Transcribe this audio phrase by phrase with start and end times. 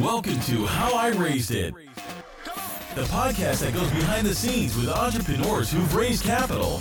[0.00, 1.72] Welcome to How I Raised It,
[2.96, 6.80] the podcast that goes behind the scenes with entrepreneurs who've raised capital.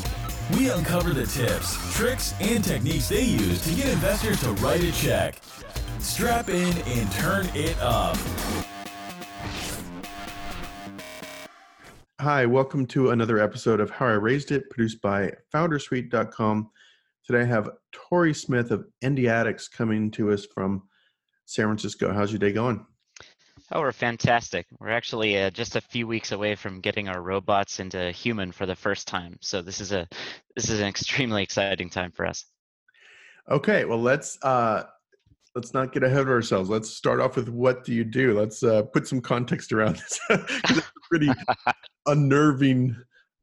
[0.58, 4.92] We uncover the tips, tricks, and techniques they use to get investors to write a
[4.94, 5.36] check.
[6.00, 8.18] Strap in and turn it up.
[12.20, 16.72] Hi, welcome to another episode of How I Raised It, produced by Foundersuite.com.
[17.26, 20.82] Today I have Torrey Smith of Endiatx coming to us from
[21.46, 22.12] San Francisco.
[22.12, 22.84] How's your day going?
[23.76, 24.68] Oh, we're fantastic.
[24.80, 28.68] We're actually uh, just a few weeks away from getting our robots into human for
[28.68, 29.36] the first time.
[29.42, 30.08] So this is a
[30.56, 32.46] this is an extremely exciting time for us.
[33.50, 34.84] Okay, well let's uh,
[35.56, 36.70] let's not get ahead of ourselves.
[36.70, 38.40] Let's start off with what do you do?
[38.40, 40.20] Let's uh, put some context around this.
[40.30, 41.32] it's a pretty
[42.06, 42.96] unnerving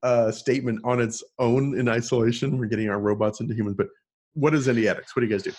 [0.05, 2.57] uh, statement on its own in isolation.
[2.57, 3.89] We're getting our robots into humans, but
[4.35, 5.17] what is Endiatx?
[5.17, 5.53] What do you guys do?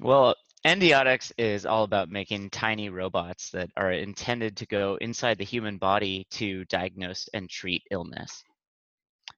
[0.00, 0.34] Well,
[0.64, 5.76] Endiatx is all about making tiny robots that are intended to go inside the human
[5.76, 8.44] body to diagnose and treat illness.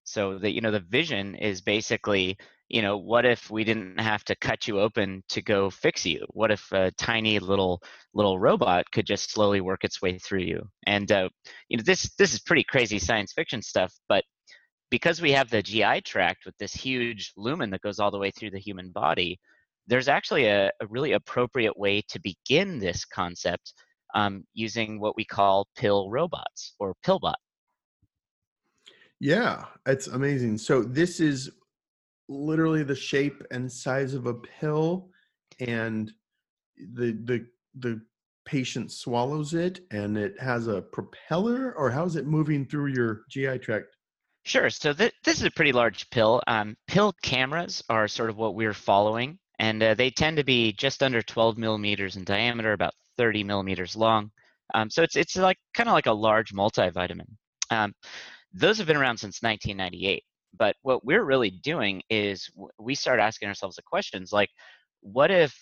[0.04, 2.36] So that you know the vision is basically
[2.68, 6.24] you know what if we didn't have to cut you open to go fix you
[6.30, 7.82] what if a tiny little
[8.14, 11.28] little robot could just slowly work its way through you and uh,
[11.68, 14.24] you know this this is pretty crazy science fiction stuff but
[14.90, 18.30] because we have the gi tract with this huge lumen that goes all the way
[18.30, 19.38] through the human body
[19.86, 23.74] there's actually a, a really appropriate way to begin this concept
[24.14, 27.34] um, using what we call pill robots or pillbot.
[29.20, 30.58] Yeah, it's amazing.
[30.58, 31.50] So this is
[32.28, 35.08] literally the shape and size of a pill,
[35.60, 36.12] and
[36.76, 38.00] the the the
[38.44, 43.22] patient swallows it, and it has a propeller, or how is it moving through your
[43.30, 43.96] GI tract?
[44.44, 44.68] Sure.
[44.68, 46.42] So th- this is a pretty large pill.
[46.46, 50.72] Um, pill cameras are sort of what we're following and uh, they tend to be
[50.72, 54.30] just under 12 millimeters in diameter, about 30 millimeters long.
[54.74, 57.26] Um, so it's it's like kind of like a large multivitamin.
[57.70, 57.92] Um,
[58.52, 60.22] those have been around since 1998.
[60.56, 62.48] But what we're really doing is
[62.78, 64.50] we start asking ourselves the questions like,
[65.00, 65.54] what if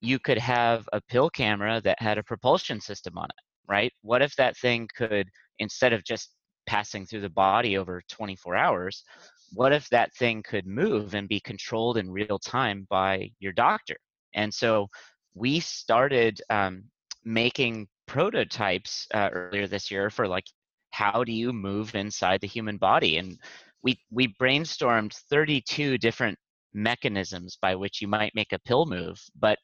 [0.00, 3.92] you could have a pill camera that had a propulsion system on it, right?
[4.02, 5.28] What if that thing could,
[5.58, 6.30] instead of just
[6.66, 9.04] passing through the body over 24 hours,
[9.52, 13.96] what if that thing could move and be controlled in real time by your doctor?
[14.34, 14.88] And so
[15.34, 16.84] we started um,
[17.24, 20.44] making prototypes uh, earlier this year for like
[20.90, 23.38] how do you move inside the human body and
[23.84, 26.36] we we brainstormed 32 different
[26.74, 29.58] mechanisms by which you might make a pill move but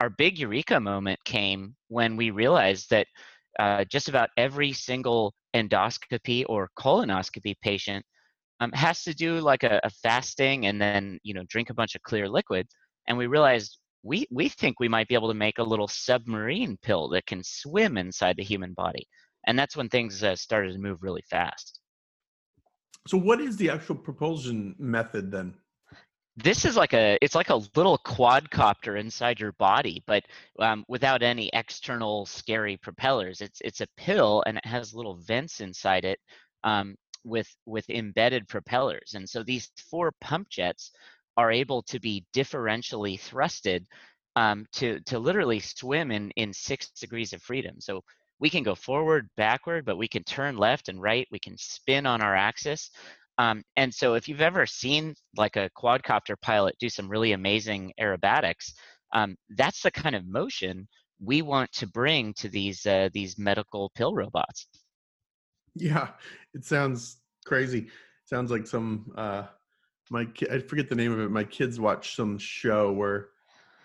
[0.00, 3.06] our big eureka moment came when we realized that
[3.60, 8.04] uh, just about every single endoscopy or colonoscopy patient
[8.60, 11.94] um, has to do like a, a fasting and then you know drink a bunch
[11.94, 12.66] of clear liquid
[13.08, 16.76] and we realized we we think we might be able to make a little submarine
[16.82, 19.06] pill that can swim inside the human body
[19.46, 21.80] and that's when things uh, started to move really fast.
[23.06, 25.54] So what is the actual propulsion method then?
[26.36, 30.24] This is like a it's like a little quadcopter inside your body but
[30.58, 33.40] um, without any external scary propellers.
[33.40, 36.18] It's it's a pill and it has little vents inside it
[36.64, 39.14] um, with with embedded propellers.
[39.14, 40.92] And so these four pump jets
[41.36, 43.84] are able to be differentially thrusted
[44.36, 47.76] um, to to literally swim in in six degrees of freedom.
[47.80, 48.02] So
[48.40, 51.26] we can go forward backward but we can turn left and right.
[51.30, 52.90] We can spin on our axis.
[53.38, 57.92] Um, and so if you've ever seen like a quadcopter pilot do some really amazing
[58.00, 58.72] aerobatics
[59.14, 60.86] um, that's the kind of motion
[61.20, 64.66] we want to bring to these uh, these medical pill robots
[65.74, 66.08] yeah,
[66.54, 67.88] it sounds crazy.
[68.24, 69.44] Sounds like some uh
[70.10, 71.30] my ki- I forget the name of it.
[71.30, 73.28] My kids watch some show where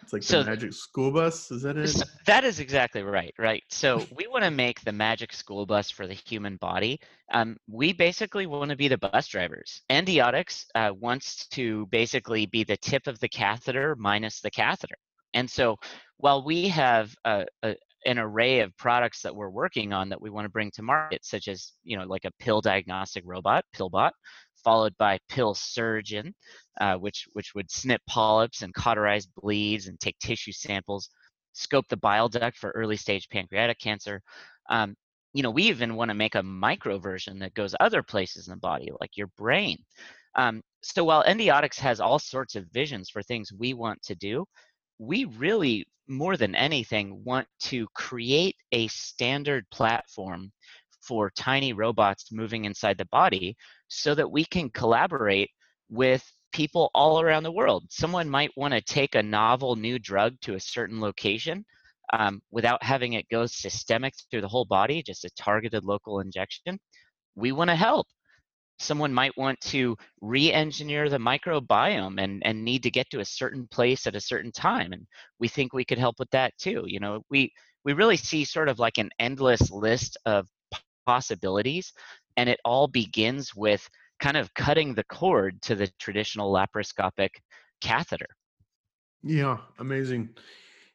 [0.02, 1.52] it's like So- the Magic School Bus.
[1.52, 1.88] Is that it?
[1.90, 3.64] So that is exactly right, right?
[3.70, 7.00] So we want to make the magic school bus for the human body.
[7.34, 9.82] Um, we basically want to be the bus drivers.
[9.90, 14.96] Endiatx uh, wants to basically be the tip of the catheter minus the catheter.
[15.34, 15.78] And so
[16.18, 20.30] while we have a, a, an array of products that we're working on that we
[20.30, 24.12] want to bring to market, such as you know like a pill diagnostic robot, PillBot,
[24.64, 26.34] followed by Pill Surgeon,
[26.80, 31.10] uh, which which would snip polyps and cauterize bleeds and take tissue samples,
[31.54, 34.22] scope the bile duct for early stage pancreatic cancer.
[34.70, 34.96] Um,
[35.34, 38.54] you know, we even want to make a micro version that goes other places in
[38.54, 39.78] the body, like your brain.
[40.36, 44.46] Um, so while Endiatx has all sorts of visions for things we want to do,
[45.00, 50.52] we really more than anything want to create a standard platform
[51.02, 53.56] for tiny robots moving inside the body
[53.88, 55.50] so that we can collaborate
[55.90, 57.86] with people all around the world.
[57.90, 61.66] Someone might want to take a novel new drug to a certain location.
[62.14, 66.80] um, without having it go systemic through the whole body, just a targeted local injection,
[67.36, 68.08] we want to help.
[68.80, 73.68] Someone might want to re-engineer the microbiome and, and need to get to a certain
[73.68, 74.94] place at a certain time.
[74.94, 75.06] And
[75.40, 76.84] we think we could help with that too.
[76.88, 77.52] You know, we
[77.86, 80.48] we really see sort of like an endless list of
[81.06, 81.92] possibilities.
[82.38, 83.88] And it all begins with
[84.20, 87.30] kind of cutting the cord to the traditional laparoscopic
[87.82, 88.28] catheter.
[89.24, 90.30] Yeah, amazing.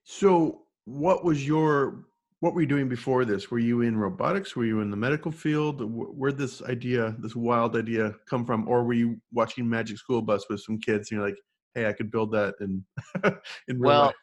[0.04, 2.04] So, what was your
[2.44, 3.50] what were you doing before this?
[3.50, 4.54] Were you in robotics?
[4.54, 5.80] Were you in the medical field?
[5.80, 8.68] Where did this idea, this wild idea, come from?
[8.68, 11.38] Or were you watching Magic School Bus with some kids and you're like,
[11.74, 12.84] "Hey, I could build that in
[13.68, 14.14] in real well, life"?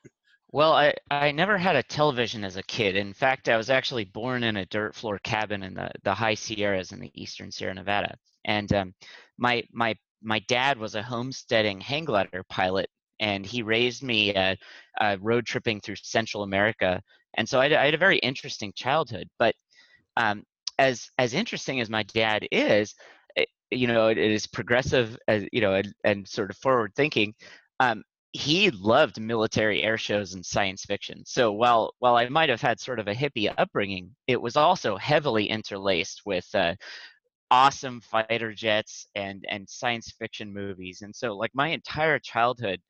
[0.51, 2.95] Well, I, I never had a television as a kid.
[2.95, 6.35] In fact, I was actually born in a dirt floor cabin in the, the high
[6.35, 8.13] Sierras in the eastern Sierra Nevada.
[8.45, 8.93] And um,
[9.39, 12.87] my my my dad was a homesteading hang glider pilot,
[13.19, 14.55] and he raised me uh,
[14.99, 17.01] uh, road tripping through Central America.
[17.35, 19.29] And so I had, I had a very interesting childhood.
[19.39, 19.55] But
[20.17, 20.43] um,
[20.79, 22.95] as as interesting as my dad is,
[23.35, 26.57] it, eh, you know, it, it is progressive, as you know, and, and sort of
[26.57, 27.33] forward thinking.
[27.79, 31.23] Um, he loved military air shows and science fiction.
[31.25, 34.97] So while while I might have had sort of a hippie upbringing, it was also
[34.97, 36.75] heavily interlaced with uh,
[37.51, 41.01] awesome fighter jets and and science fiction movies.
[41.01, 42.81] And so like my entire childhood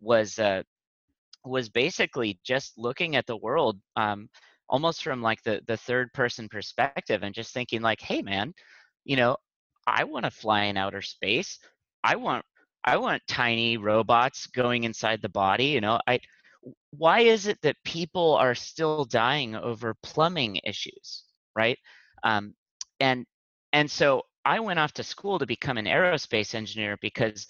[0.00, 0.62] was uh,
[1.48, 4.28] was basically just looking at the world um,
[4.68, 8.52] almost from like the the third person perspective and just thinking like, hey man,
[9.04, 9.36] you know,
[9.86, 11.58] I want to fly in outer space.
[12.04, 12.44] I want
[12.84, 15.66] I want tiny robots going inside the body.
[15.66, 16.20] You know, I
[16.90, 21.24] why is it that people are still dying over plumbing issues,
[21.56, 21.78] right?
[22.22, 22.54] Um,
[23.00, 23.26] and
[23.72, 27.46] and so I went off to school to become an aerospace engineer because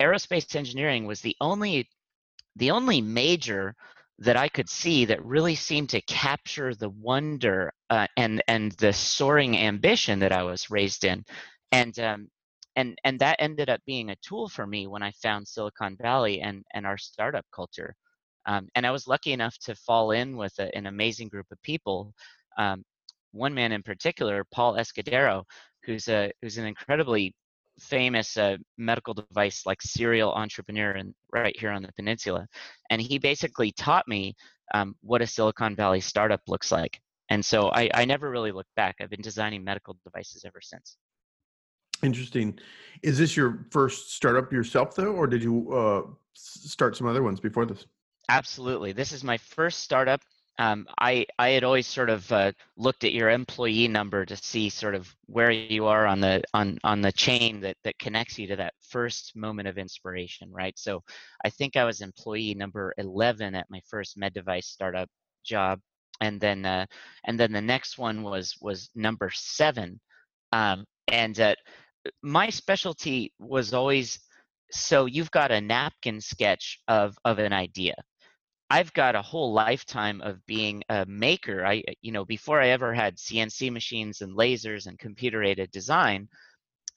[0.00, 1.88] aerospace engineering was the only
[2.56, 3.74] the only major
[4.18, 8.92] that I could see that really seemed to capture the wonder uh, and and the
[8.92, 11.24] soaring ambition that I was raised in,
[11.72, 12.28] and um,
[12.76, 16.40] and and that ended up being a tool for me when I found Silicon Valley
[16.40, 17.94] and and our startup culture.
[18.46, 21.60] Um, and I was lucky enough to fall in with a, an amazing group of
[21.62, 22.12] people.
[22.58, 22.84] Um,
[23.32, 25.44] one man in particular, Paul Escudero,
[25.84, 27.34] who's a who's an incredibly
[27.78, 32.46] famous uh, medical device like serial entrepreneur and right here on the peninsula,
[32.90, 34.34] and he basically taught me
[34.74, 37.00] um, what a Silicon Valley startup looks like.
[37.28, 38.96] And so I, I never really looked back.
[39.00, 40.96] I've been designing medical devices ever since.
[42.02, 42.58] Interesting.
[43.02, 46.02] Is this your first startup yourself, though, or did you uh,
[46.34, 47.86] start some other ones before this?
[48.28, 48.92] Absolutely.
[48.92, 50.20] This is my first startup.
[50.58, 54.70] Um, I I had always sort of uh, looked at your employee number to see
[54.70, 58.46] sort of where you are on the on on the chain that that connects you
[58.48, 60.78] to that first moment of inspiration, right?
[60.78, 61.02] So
[61.44, 65.08] I think I was employee number 11 at my first med device startup
[65.44, 65.80] job,
[66.20, 66.86] and then uh,
[67.24, 70.00] and then the next one was was number seven,
[70.52, 71.54] um, and uh,
[72.22, 74.20] my specialty was always
[74.70, 77.94] so you've got a napkin sketch of of an idea
[78.70, 82.92] i've got a whole lifetime of being a maker i you know before i ever
[82.92, 86.28] had cnc machines and lasers and computer aided design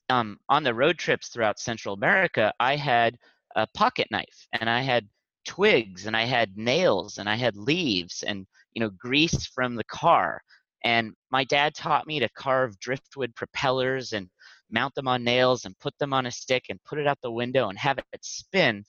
[0.10, 3.18] um, on the road trips throughout central america i had
[3.56, 5.07] a pocket knife and i had
[5.45, 9.83] twigs and i had nails and i had leaves and you know grease from the
[9.86, 10.42] car
[10.83, 14.29] and my dad taught me to carve driftwood propellers and
[14.72, 17.32] mount them on nails and put them on a stick and put it out the
[17.32, 18.84] window and have it spin.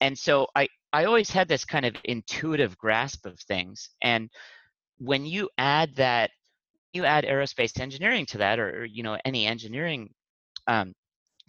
[0.00, 3.90] And so I, I always had this kind of intuitive grasp of things.
[4.02, 4.30] And
[4.98, 6.30] when you add that,
[6.92, 10.12] you add aerospace engineering to that, or, or you know any engineering
[10.66, 10.92] um,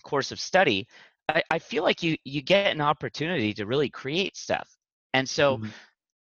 [0.04, 0.88] course of study,
[1.28, 4.70] I, I, feel like you you get an opportunity to really create stuff.
[5.14, 5.70] And so, mm-hmm.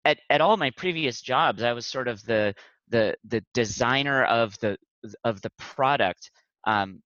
[0.05, 2.53] at at all my previous jobs, I was sort of the
[2.89, 4.77] the the designer of the
[5.23, 6.29] of the product
[6.65, 7.01] um,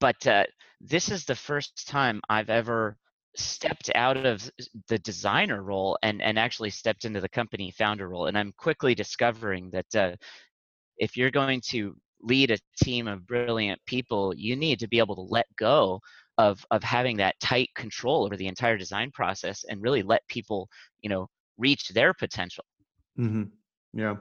[0.00, 0.44] but uh,
[0.80, 2.96] this is the first time I've ever
[3.36, 4.50] stepped out of
[4.88, 8.94] the designer role and and actually stepped into the company founder role and i'm quickly
[8.94, 10.16] discovering that uh,
[10.96, 15.14] if you're going to lead a team of brilliant people you need to be able
[15.14, 16.00] to let go
[16.38, 20.68] of of having that tight control over the entire design process and really let people
[21.02, 22.64] you know reach their potential.
[23.18, 23.44] Mm-hmm.
[23.92, 24.14] yeah.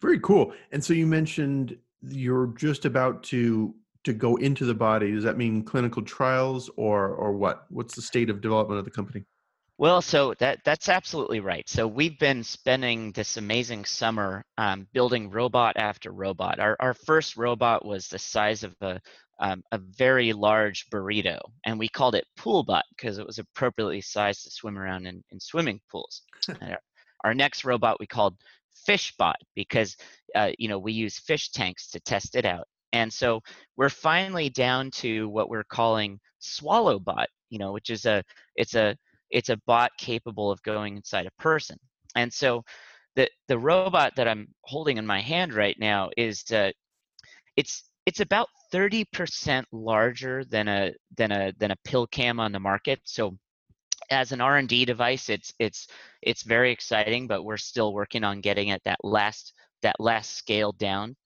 [0.00, 0.52] Very cool.
[0.72, 5.36] And so you mentioned you're just about to to go into the body does that
[5.36, 7.66] mean clinical trials or or what?
[7.68, 9.24] What's the state of development of the company?
[9.78, 11.68] Well so that that's absolutely right.
[11.68, 16.60] So we've been spending this amazing summer um, building robot after robot.
[16.60, 19.00] Our, our first robot was the size of a
[19.38, 24.44] um, a very large burrito and we called it PoolBot because it was appropriately sized
[24.44, 26.22] to swim around in, in swimming pools.
[27.24, 28.36] Our next robot we called
[28.86, 29.96] Fishbot because
[30.34, 32.66] uh, you know we use fish tanks to test it out.
[32.92, 33.40] And so
[33.76, 38.22] we're finally down to what we're calling SwallowBot, you know, which is a
[38.56, 38.96] it's a
[39.30, 41.78] it's a bot capable of going inside a person.
[42.16, 42.64] And so
[43.16, 46.70] the the robot that I'm holding in my hand right now is uh,
[47.56, 52.60] it's it's about 30% larger than a than a than a pill cam on the
[52.60, 53.00] market.
[53.04, 53.36] So
[54.10, 55.88] as an R&D device, it's it's
[56.22, 60.72] it's very exciting, but we're still working on getting it that last that last scale
[60.72, 61.16] down.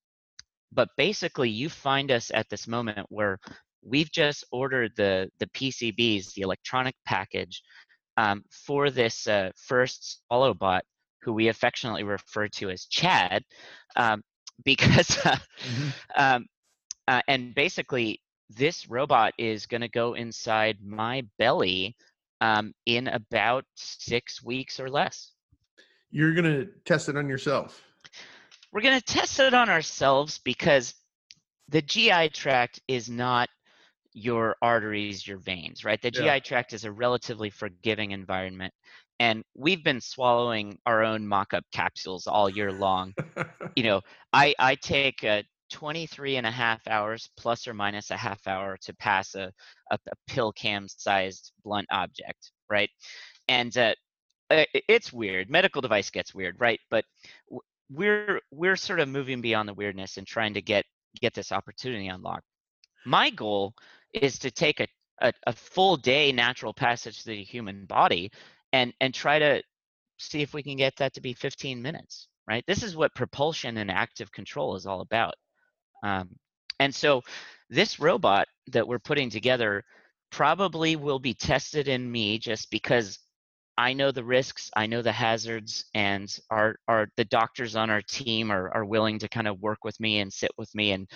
[0.75, 3.39] But basically, you find us at this moment where
[3.83, 7.63] we've just ordered the the PCBs, the electronic package,
[8.17, 10.81] um, for this uh, first SwallowBot,
[11.23, 13.45] who we affectionately refer to as Chad,
[13.97, 14.23] um,
[14.65, 15.89] because uh, mm-hmm.
[16.17, 16.47] um,
[17.09, 21.97] uh, and basically this robot is going to go inside my belly
[22.41, 25.33] um, in about six weeks or less.
[26.11, 27.83] You're going to test it on yourself.
[28.75, 30.95] We're going to test it on ourselves because
[31.69, 33.49] the GI tract is not
[34.13, 36.03] your arteries, your veins, right?
[36.03, 36.35] The yeah.
[36.35, 38.75] GI tract is a relatively forgiving environment.
[39.21, 43.15] And we've been swallowing our own mock up capsules all year long.
[43.77, 44.01] you know,
[44.33, 48.77] I, I take uh, 23 and a half hours plus or minus a half hour
[48.83, 49.53] to pass a,
[49.93, 52.91] a, a pill cam sized blunt object, right?
[53.47, 53.95] And uh,
[54.51, 55.49] it's weird.
[55.49, 56.81] Medical device gets weird, right?
[56.91, 57.05] But
[57.91, 60.85] we're we're sort of moving beyond the weirdness and trying to get
[61.21, 62.47] get this opportunity unlocked.
[63.07, 63.75] My goal
[64.13, 64.87] is to take a,
[65.21, 68.31] a, a full day natural passage through the human body
[68.73, 69.63] and and try to
[70.19, 73.79] see if we can get that to be 15 minutes right this is what propulsion
[73.79, 75.35] and active control is all about
[76.05, 76.29] um,
[76.79, 77.21] and so
[77.71, 79.83] this robot that we're putting together
[80.31, 83.19] probably will be tested in me just because
[83.77, 88.03] I know the risks, I know the hazards, and our, our the doctors on our
[88.03, 90.93] team are, are willing to kind of work with me and sit with me.
[90.93, 91.11] And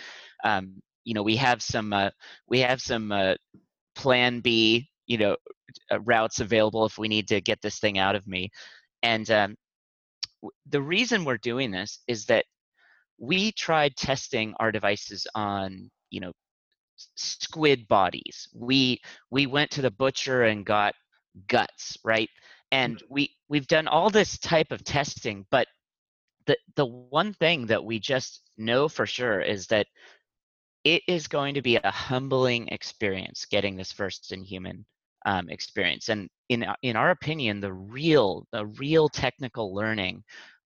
[0.45, 2.11] um, you know, we have some uh,
[2.49, 3.35] we have some uh,
[3.95, 5.37] plan B, you know,
[5.93, 8.50] uh, routes available if we need to get this thing out of me.
[9.03, 9.57] And um,
[10.69, 12.45] the reason we're doing this is that
[13.19, 16.33] we tried testing our devices on you know
[17.17, 19.00] squid bodies we
[19.31, 20.95] we went to the butcher and got
[21.49, 22.30] guts right?
[22.73, 23.02] And mm.
[23.09, 25.66] we we've done all this type of testing but
[26.47, 29.87] the the one thing that we just know for sure is that
[30.85, 34.85] it is going to be a humbling experience getting this first in human
[35.26, 36.09] um, experience.
[36.09, 40.25] And in in our opinion the real the real technical learning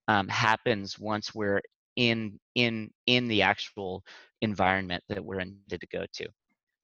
[0.08, 1.60] um, happens once we're
[1.96, 4.02] in in in the actual
[4.40, 6.26] environment that we're intended to go to.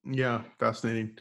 [0.05, 1.19] Yeah fascinating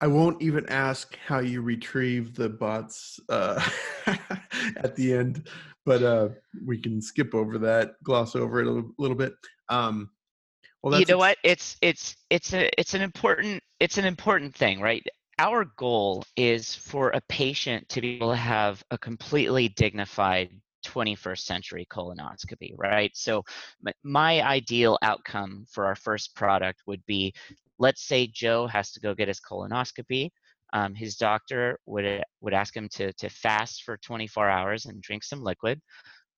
[0.00, 3.60] i won't even ask how you retrieve the bots uh,
[4.76, 5.48] at the end
[5.86, 6.28] but uh,
[6.64, 9.32] we can skip over that gloss over it a little, little bit.
[9.68, 10.10] Um,
[10.82, 11.38] well you know what?
[11.42, 15.04] It's it's it's a it's an important it's an important thing right?
[15.38, 20.50] Our goal is for a patient to be able to have a completely dignified
[20.84, 23.10] 21st century colonoscopy, right?
[23.14, 23.44] So,
[24.02, 27.34] my ideal outcome for our first product would be
[27.78, 30.30] let's say Joe has to go get his colonoscopy.
[30.72, 35.24] Um, his doctor would would ask him to to fast for 24 hours and drink
[35.24, 35.80] some liquid.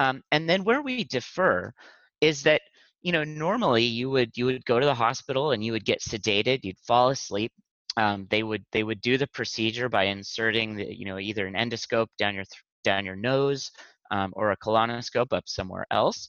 [0.01, 1.73] Um, and then where we defer
[2.21, 2.63] is that
[3.03, 6.01] you know normally you would you would go to the hospital and you would get
[6.01, 7.53] sedated, you'd fall asleep.
[7.97, 11.55] Um, they would they would do the procedure by inserting the you know either an
[11.55, 13.71] endoscope down your th- down your nose
[14.11, 16.29] um, or a colonoscope up somewhere else.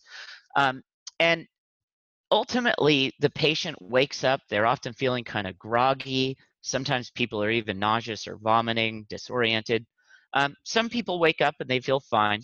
[0.56, 0.82] Um,
[1.20, 1.46] and
[2.32, 6.38] ultimately, the patient wakes up, they're often feeling kind of groggy.
[6.62, 9.86] Sometimes people are even nauseous or vomiting, disoriented.
[10.34, 12.42] Um, some people wake up and they feel fine.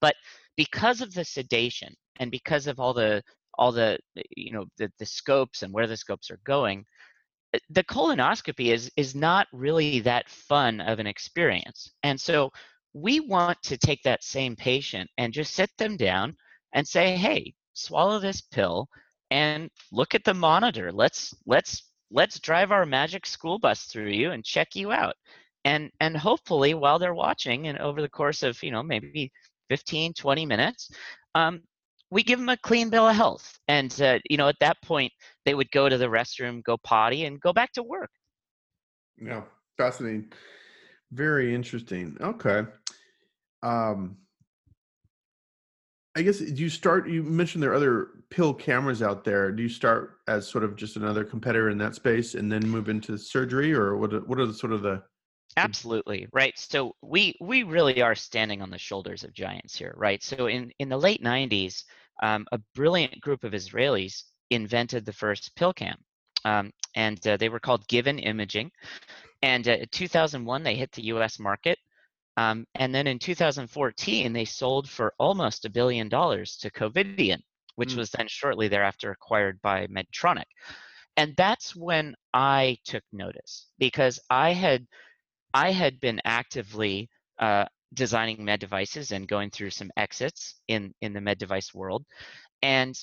[0.00, 0.14] But
[0.56, 3.22] because of the sedation and because of all the
[3.56, 3.98] all the
[4.36, 6.84] you know the, the scopes and where the scopes are going
[7.52, 12.50] eh, the colonoscopy is is not really that fun of an experience and so
[12.94, 16.36] we want to take that same patient and just sit them down
[16.72, 18.88] and say, hey, swallow this pill
[19.30, 20.92] and look at the monitor.
[20.92, 25.14] Let's let's let's drive our magic school bus through you and check you out.
[25.64, 29.32] And and hopefully while they're watching and over the course of, you know, maybe
[29.70, 30.90] 15, 20 minutes,
[31.34, 31.62] um,
[32.10, 33.58] we give them a clean bill of health.
[33.66, 35.12] And, uh, you know, at that point,
[35.44, 38.10] they would go to the restroom, go potty, and go back to work.
[39.20, 39.42] Yeah,
[39.76, 40.32] fascinating.
[41.10, 42.16] Very interesting.
[42.20, 42.64] Okay.
[43.62, 44.18] Um,
[46.16, 47.08] I guess do you start?
[47.08, 49.50] You mentioned there are other pill cameras out there.
[49.50, 52.88] Do you start as sort of just another competitor in that space and then move
[52.88, 54.26] into surgery, or what?
[54.28, 55.02] What are the sort of the
[55.56, 56.58] Absolutely right.
[56.58, 60.22] So we we really are standing on the shoulders of giants here, right?
[60.22, 61.84] So in in the late '90s,
[62.22, 65.96] um, a brilliant group of Israelis invented the first pill cam,
[66.44, 68.70] um, and uh, they were called Given Imaging.
[69.42, 71.38] And uh, in 2001, they hit the U.S.
[71.38, 71.78] market,
[72.36, 77.40] um, and then in 2014, they sold for almost a billion dollars to Covidien,
[77.76, 77.98] which mm.
[77.98, 80.46] was then shortly thereafter acquired by Medtronic.
[81.16, 84.86] And that's when I took notice because I had
[85.52, 91.12] I had been actively uh, designing med devices and going through some exits in in
[91.12, 92.04] the med device world,
[92.62, 92.98] and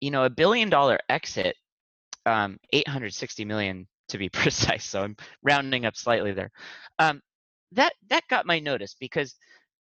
[0.00, 1.54] you know a billion dollar exit,
[2.26, 4.84] um, 860 million to be precise.
[4.84, 6.50] So I'm rounding up slightly there.
[6.98, 7.20] Um,
[7.76, 9.34] that that got my notice because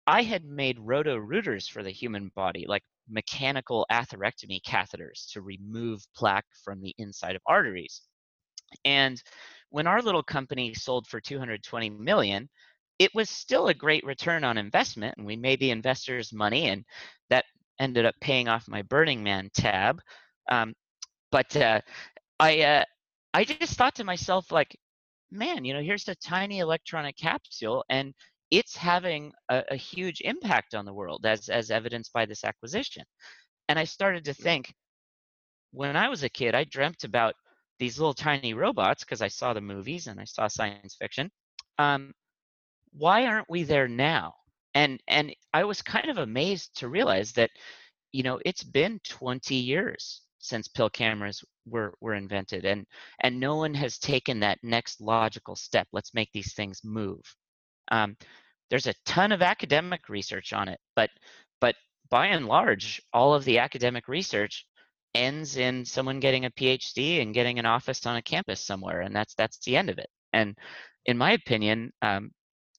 [0.08, 6.02] I had made roto rooters for the human body, like mechanical atherectomy catheters to remove
[6.16, 8.02] plaque from the inside of arteries.
[8.86, 9.22] And
[9.70, 12.50] when our little company sold for 220 million,
[13.00, 16.84] it was still a great return on investment and we made the investors money and
[17.30, 17.46] that
[17.80, 20.02] ended up paying off my Burning Man tab.
[20.52, 20.74] Um,
[21.32, 21.82] but uh,
[22.40, 22.84] I, uh,
[23.34, 24.76] I just thought to myself, like,
[25.32, 28.14] man, you know, here's a tiny electronic capsule and
[28.52, 33.04] it's having a, a huge impact on the world as, as evidenced by this acquisition.
[33.68, 34.74] And I started to think,
[35.72, 37.36] when I was a kid, I dreamt about
[37.78, 41.30] these little tiny robots because I saw the movies and I saw science fiction.
[41.78, 42.14] Um,
[42.92, 44.34] why aren't we there now?
[44.74, 47.52] And and I was kind of amazed to realize that,
[48.12, 52.86] you know, it's been 20 years since pill cameras were were invented, and
[53.22, 55.88] and no one has taken that next logical step.
[55.92, 57.22] Let's make these things move.
[57.92, 58.18] Um,
[58.70, 61.10] there's a ton of academic research on it, but
[61.62, 61.76] but
[62.10, 64.66] by and large, all of the academic research
[65.16, 69.16] ends in someone getting a PhD and getting an office on a campus somewhere, and
[69.16, 70.10] that's that's the end of it.
[70.34, 70.58] And
[71.06, 72.32] in my opinion, um,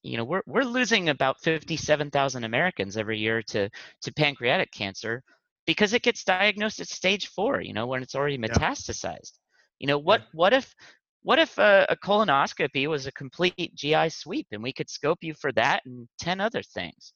[0.03, 3.69] you know, we're we're losing about 57,000 Americans every year to
[4.03, 5.23] to pancreatic cancer
[5.71, 7.61] because it gets diagnosed at stage four.
[7.61, 9.39] You know, when it's already metastasized.
[9.79, 10.75] You know, what what if
[11.23, 15.35] what if a, a, colonoscopy was a complete GI sweep and we could scope you
[15.35, 17.13] for that and 10 other things,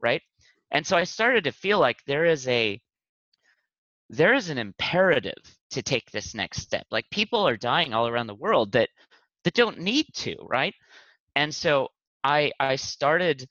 [0.00, 0.22] right?
[0.70, 2.80] And so I started to feel like there is a
[4.08, 6.86] there is an imperative to take this next step.
[6.90, 8.88] Like people are dying all around the world that
[9.44, 10.74] that don't need to, right?
[11.36, 11.88] And so
[12.24, 13.46] I I started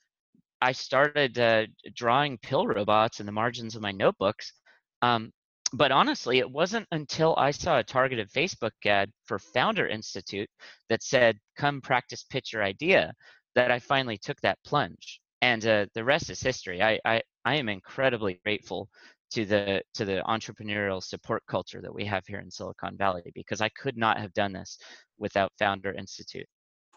[0.61, 4.53] I started uh, drawing pill robots in the margins of my notebooks.
[5.01, 5.31] Um,
[5.73, 10.49] but honestly, it wasn't until I saw a targeted Facebook ad for Founder Institute
[10.89, 13.13] that said, "Come practice pitch your idea,"
[13.55, 15.21] that I finally took that plunge.
[15.41, 16.81] And uh, the rest is history.
[16.81, 18.89] I, I I am incredibly grateful
[19.31, 23.61] to the to the entrepreneurial support culture that we have here in Silicon Valley because
[23.61, 24.77] I could not have done this
[25.17, 26.47] without Founder Institute.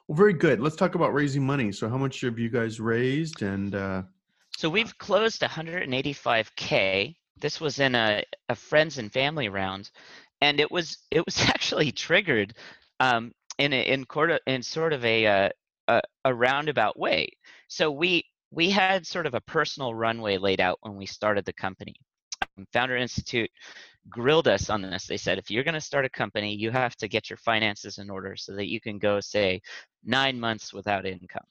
[0.09, 0.61] Well, very good.
[0.61, 1.73] Let's talk about raising money.
[1.73, 3.43] So, how much have you guys raised?
[3.43, 4.03] And uh...
[4.57, 7.15] so we've closed 185k.
[7.41, 9.91] This was in a, a friends and family round,
[10.41, 12.55] and it was it was actually triggered
[13.01, 14.05] um, in a, in,
[14.47, 15.49] in sort of a, uh,
[15.89, 17.29] a a roundabout way.
[17.69, 21.53] So we we had sort of a personal runway laid out when we started the
[21.55, 21.95] company.
[22.73, 23.51] Founder Institute
[24.09, 25.07] grilled us on this.
[25.07, 27.99] They said, if you're going to start a company, you have to get your finances
[27.99, 29.61] in order so that you can go, say,
[30.05, 31.45] nine months without income.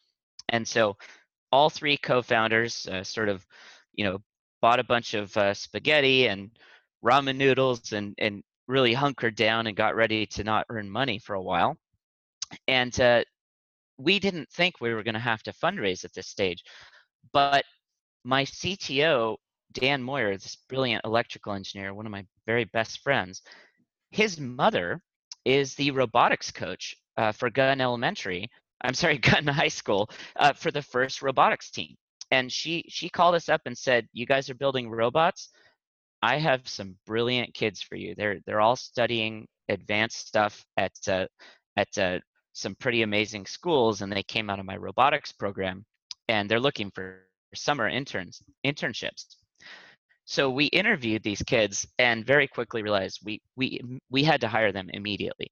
[0.49, 0.95] And so
[1.51, 3.45] all three co-founders uh, sort of,
[3.93, 4.19] you know,
[4.61, 6.51] bought a bunch of uh, spaghetti and
[7.03, 11.33] ramen noodles and, and really hunkered down and got ready to not earn money for
[11.35, 11.75] a while.
[12.67, 13.23] And uh,
[13.97, 16.63] we didn't think we were going to have to fundraise at this stage.
[17.33, 17.65] But
[18.23, 19.37] my CTO
[19.73, 23.41] Dan Moyer, this brilliant electrical engineer, one of my very best friends,
[24.11, 25.01] his mother
[25.45, 28.49] is the robotics coach uh, for Gunn Elementary.
[28.81, 31.95] I'm sorry, Gunn High School uh, for the first robotics team.
[32.31, 35.49] And she she called us up and said, "You guys are building robots.
[36.21, 38.15] I have some brilliant kids for you.
[38.15, 41.27] They're they're all studying advanced stuff at uh,
[41.77, 42.19] at uh,
[42.53, 45.85] some pretty amazing schools, and they came out of my robotics program,
[46.27, 49.35] and they're looking for summer interns internships."
[50.25, 54.71] So we interviewed these kids and very quickly realized we we we had to hire
[54.71, 55.51] them immediately.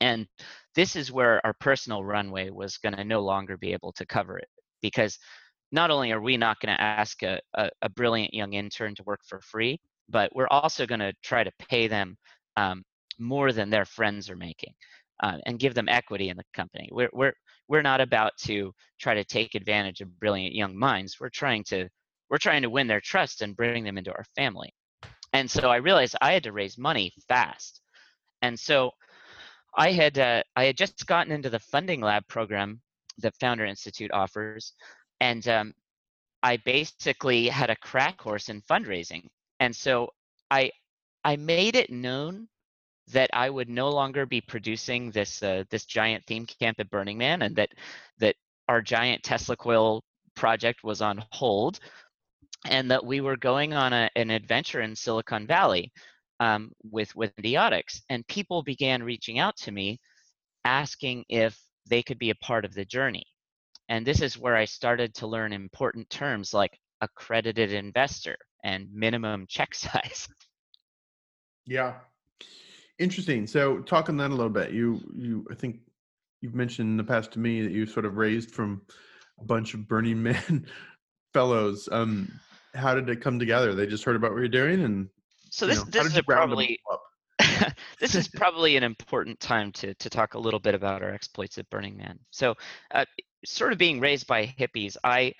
[0.00, 0.26] And
[0.74, 4.38] this is where our personal runway was going to no longer be able to cover
[4.38, 4.48] it
[4.82, 5.18] because
[5.72, 9.02] not only are we not going to ask a, a, a, brilliant young intern to
[9.04, 12.16] work for free, but we're also going to try to pay them
[12.56, 12.84] um,
[13.18, 14.72] more than their friends are making
[15.22, 16.88] uh, and give them equity in the company.
[16.92, 17.32] We're, we're,
[17.68, 21.16] we're not about to try to take advantage of brilliant young minds.
[21.20, 21.88] We're trying to
[22.30, 24.72] we're trying to win their trust and bring them into our family.
[25.32, 27.80] And so I realized I had to raise money fast.
[28.42, 28.92] And so
[29.76, 32.80] I had uh, I had just gotten into the funding lab program
[33.18, 34.72] the Founder Institute offers,
[35.20, 35.74] and um,
[36.42, 39.26] I basically had a crack course in fundraising,
[39.60, 40.10] and so
[40.50, 40.70] I
[41.24, 42.48] I made it known
[43.08, 47.18] that I would no longer be producing this uh, this giant theme camp at Burning
[47.18, 47.70] Man, and that
[48.18, 48.36] that
[48.68, 50.02] our giant Tesla coil
[50.34, 51.80] project was on hold,
[52.70, 55.92] and that we were going on a, an adventure in Silicon Valley
[56.40, 59.98] um, with with Endiatx, and people began reaching out to me,
[60.64, 63.24] asking if they could be a part of the journey,
[63.88, 69.46] and this is where I started to learn important terms like accredited investor and minimum
[69.48, 70.28] check size.
[71.64, 71.94] Yeah,
[72.98, 73.46] Interesting.
[73.46, 74.72] So talk on that a little bit.
[74.72, 75.80] You you I think
[76.40, 78.82] you've mentioned in the past to me that you sort of raised from
[79.38, 80.66] a bunch of Burning Man
[81.34, 81.88] fellows.
[81.92, 82.32] Um,
[82.76, 83.74] how did it come together?
[83.74, 85.08] They just heard about what you're doing, and
[85.50, 86.80] so this know, this is probably
[88.00, 91.58] this is probably an important time to to talk a little bit about our exploits
[91.58, 92.18] at Burning Man.
[92.30, 92.54] So,
[92.92, 93.04] uh,
[93.44, 95.32] sort of being raised by hippies, I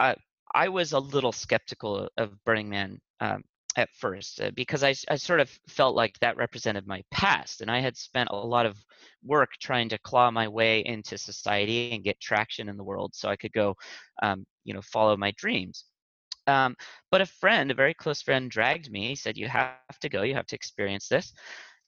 [0.00, 0.14] uh,
[0.54, 3.44] I was a little skeptical of Burning Man um,
[3.76, 7.70] at first uh, because I, I sort of felt like that represented my past and
[7.70, 8.76] i had spent a lot of
[9.24, 13.28] work trying to claw my way into society and get traction in the world so
[13.28, 13.74] i could go
[14.22, 15.84] um, you know follow my dreams
[16.46, 16.74] um,
[17.10, 20.22] but a friend a very close friend dragged me he said you have to go
[20.22, 21.32] you have to experience this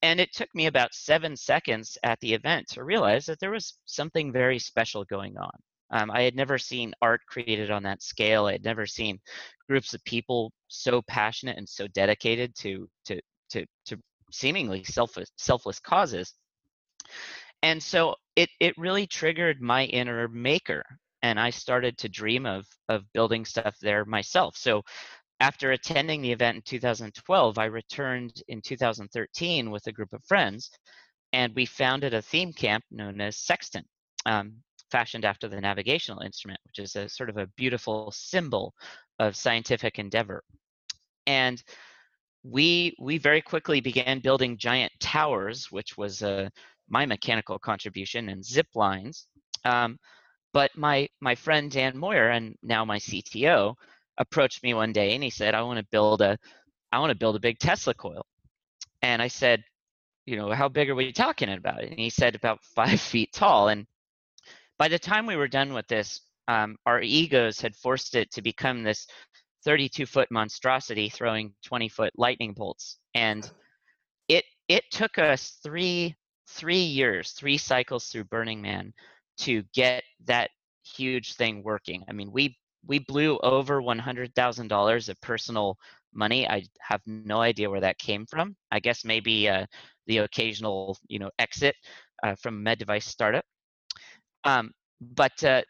[0.02, 3.78] and it took me about seven seconds at the event to realize that there was
[3.86, 5.50] something very special going on
[5.90, 8.46] um, I had never seen art created on that scale.
[8.46, 9.20] I had never seen
[9.68, 13.98] groups of people so passionate and so dedicated to to to to
[14.32, 16.34] seemingly selfless selfless causes.
[17.62, 20.84] And so it it really triggered my inner maker,
[21.24, 24.56] and I started to dream of of building stuff there myself.
[24.58, 24.82] So
[25.40, 30.70] after attending the event in 2012, I returned in 2013 with a group of friends,
[31.32, 33.86] and we founded a theme camp known as Sextant.
[34.26, 38.74] Um, fashioned after the navigational instrument, which is a sort of a beautiful symbol
[39.18, 40.44] of scientific endeavor.
[41.26, 41.60] And
[42.44, 46.50] we we very quickly began building giant towers, which was uh,
[46.88, 49.26] my mechanical contribution, and zip lines.
[49.64, 49.98] Um,
[50.54, 53.74] but my my friend Dan Moyer, and now my CTO,
[54.18, 56.38] approached me one day and he said, "I want to build a
[56.92, 58.24] I want to build a big Tesla coil."
[59.02, 59.64] And I said,
[60.26, 63.68] "You know, how big are we talking about?" And he said, "About five feet tall."
[63.68, 63.86] And
[64.78, 68.42] by the time we were done with this, um, our egos had forced it to
[68.42, 69.06] become this
[69.64, 72.98] 32 foot monstrosity throwing 20 foot lightning bolts.
[73.14, 73.50] And
[74.28, 76.14] it it took us three
[76.48, 78.94] three years, three cycles through Burning Man
[79.38, 80.50] to get that
[80.84, 82.04] huge thing working.
[82.08, 85.78] I mean, we we blew over $100,000 of personal
[86.12, 86.46] money.
[86.46, 88.56] I have no idea where that came from.
[88.70, 89.64] I guess maybe uh,
[90.06, 91.74] the occasional, you know, exit
[92.22, 93.44] uh, from a med device startup.
[94.44, 95.62] Um, but uh,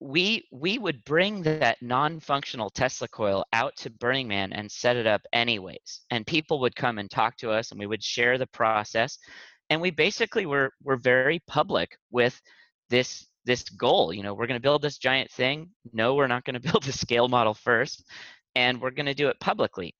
[0.00, 5.06] we we would bring that non-functional Tesla coil out to Burning Man and set it
[5.06, 8.46] up anyways, and people would come and talk to us, and we would share the
[8.46, 9.18] process,
[9.68, 12.40] and we basically were were very public with
[12.90, 14.12] this this goal.
[14.12, 15.70] You know, we're going to build this giant thing.
[15.92, 18.04] No, we're not going to build the scale model first,
[18.54, 19.94] and we're going to do it publicly.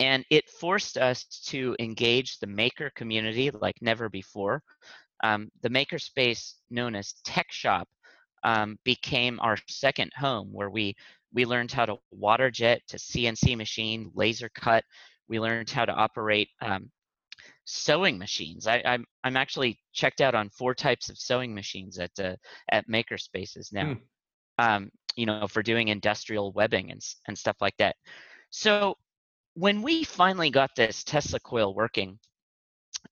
[0.00, 4.62] And it forced us to engage the maker community like never before.
[5.22, 7.88] Um, the makerspace known as Tech Shop
[8.42, 10.94] um, became our second home where we
[11.32, 14.84] we learned how to water jet to CNC machine, laser cut.
[15.28, 16.90] We learned how to operate um,
[17.66, 18.66] sewing machines.
[18.66, 22.36] I, am I'm, I'm actually checked out on four types of sewing machines at uh,
[22.70, 23.94] at makerspaces now.
[23.94, 24.00] Hmm.
[24.58, 27.96] Um, you know, for doing industrial webbing and and stuff like that.
[28.50, 28.96] So
[29.54, 32.18] when we finally got this Tesla coil working,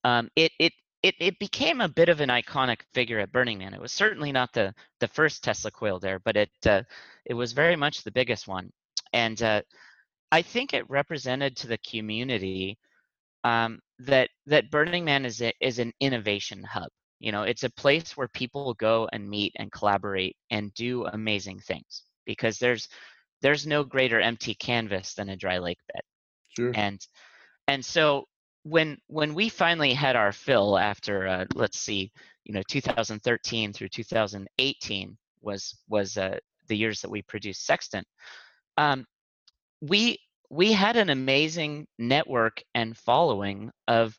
[0.05, 3.75] um, it it it, it became a bit of an iconic figure at Burning Man.
[3.75, 6.83] It was certainly not the the first Tesla coil there, but it uh,
[7.27, 8.71] it was very much the biggest one,
[9.13, 9.63] and uh,
[10.33, 12.79] I think it represented to the community
[13.45, 16.89] um, that that Burning Man is a, is an innovation hub.
[17.21, 21.61] You know, it's a place where people go and meet and collaborate and do amazing
[21.61, 22.89] things because there's
[23.41, 26.03] there's no greater empty canvas than a dry lake bed.
[26.57, 26.73] Sure.
[26.75, 27.01] And
[27.69, 28.25] and so
[28.65, 32.11] when when we finally had our fill after uh, let's see
[32.45, 38.07] you know 2013 through 2018 was was uh, the years that we produced sextant
[38.79, 39.05] um,
[39.83, 40.19] we
[40.51, 44.17] we had an amazing network and following of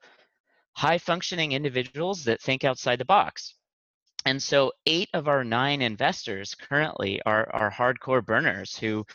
[0.74, 3.56] high functioning individuals that think outside the box
[4.26, 9.06] and so eight of our nine investors currently are are hardcore burners who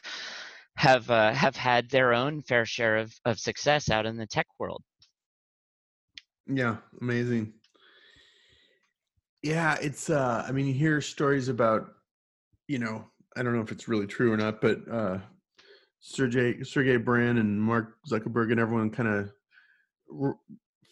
[0.76, 4.46] have uh, have had their own fair share of, of success out in the tech
[4.58, 4.82] world
[6.52, 7.52] yeah, amazing.
[9.42, 10.10] Yeah, it's.
[10.10, 11.94] uh I mean, you hear stories about,
[12.68, 15.18] you know, I don't know if it's really true or not, but uh
[16.00, 19.32] Sergey Sergey Brin and Mark Zuckerberg and everyone kind of
[20.20, 20.38] r-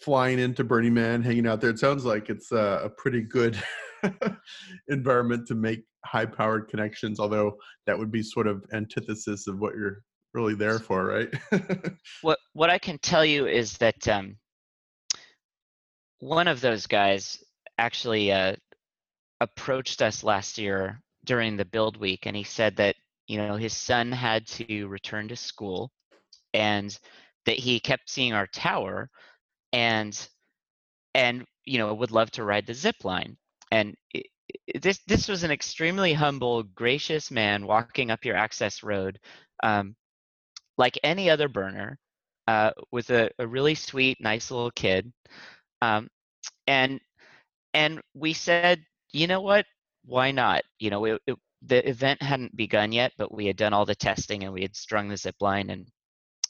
[0.01, 1.71] flying into Burning Man, hanging out there.
[1.71, 3.61] It sounds like it's uh, a pretty good
[4.89, 7.19] environment to make high-powered connections.
[7.19, 10.03] Although that would be sort of antithesis of what you're
[10.35, 11.29] really there for, right?
[12.23, 14.37] what what I can tell you is that um,
[16.21, 17.43] one of those guys
[17.79, 18.57] actually uh,
[19.41, 22.97] approached us last year during the build week, and he said that
[23.29, 25.91] you know his son had to return to school,
[26.55, 26.99] and
[27.47, 29.11] that he kept seeing our tower,
[29.73, 30.29] and
[31.15, 33.37] and you know would love to ride the zip line,
[33.73, 34.27] and it,
[34.67, 39.19] it, this this was an extremely humble, gracious man walking up your access road,
[39.63, 39.95] um,
[40.79, 41.99] like any other burner,
[42.47, 45.13] uh, with a, a really sweet, nice little kid,
[45.83, 46.09] um,
[46.67, 47.01] and
[47.75, 49.67] and we said, you know what?
[50.05, 50.63] Why not?
[50.79, 53.95] You know, it, it, the event hadn't begun yet, but we had done all the
[53.95, 55.87] testing and we had strung the zip line and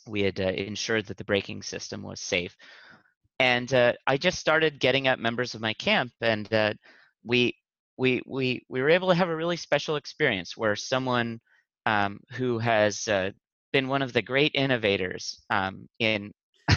[0.07, 2.57] we had uh, ensured that the braking system was safe.
[3.38, 6.75] And uh, I just started getting up members of my camp, and uh,
[7.25, 7.55] we
[7.97, 11.40] we we we were able to have a really special experience where someone
[11.87, 13.31] um, who has uh,
[13.73, 16.33] been one of the great innovators um, in,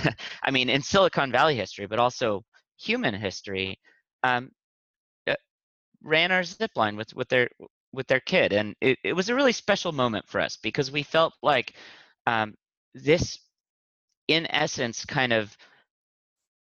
[0.44, 2.44] I mean, in Silicon Valley history, but also
[2.78, 3.80] human history,
[4.24, 4.52] um,
[5.28, 5.36] uh,
[6.04, 7.50] ran our zip line with with their
[7.94, 11.04] with their kid, and it, it was a really special moment for us because we
[11.04, 11.74] felt like
[12.28, 12.56] um,
[12.94, 13.40] this,
[14.28, 15.56] in essence, kind of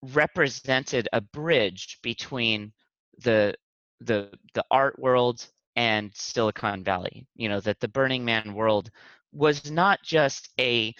[0.01, 2.73] represented a bridge between
[3.19, 3.53] the
[4.01, 7.25] the the art world and Silicon Valley.
[7.35, 8.89] You know that the Burning Man world
[9.31, 10.93] was not just a